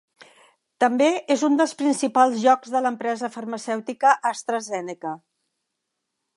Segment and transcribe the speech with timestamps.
[0.83, 5.15] També és un dels principals llocs de l'empresa farmacèutica AstraZeneca.